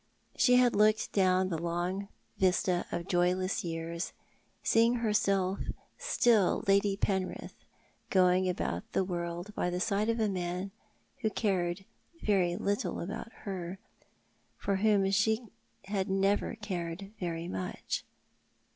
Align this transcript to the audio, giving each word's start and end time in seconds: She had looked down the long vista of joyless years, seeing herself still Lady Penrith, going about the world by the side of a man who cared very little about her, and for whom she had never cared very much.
She 0.35 0.55
had 0.55 0.75
looked 0.75 1.11
down 1.13 1.49
the 1.49 1.61
long 1.61 2.07
vista 2.39 2.87
of 2.91 3.07
joyless 3.07 3.63
years, 3.63 4.13
seeing 4.63 4.95
herself 4.95 5.59
still 5.99 6.63
Lady 6.67 6.97
Penrith, 6.97 7.53
going 8.09 8.49
about 8.49 8.83
the 8.93 9.03
world 9.03 9.53
by 9.53 9.69
the 9.69 9.79
side 9.79 10.09
of 10.09 10.19
a 10.19 10.27
man 10.27 10.71
who 11.19 11.29
cared 11.29 11.85
very 12.19 12.55
little 12.55 12.99
about 12.99 13.31
her, 13.43 13.67
and 13.77 13.77
for 14.57 14.77
whom 14.77 15.11
she 15.11 15.43
had 15.85 16.09
never 16.09 16.55
cared 16.55 17.11
very 17.19 17.47
much. 17.47 18.03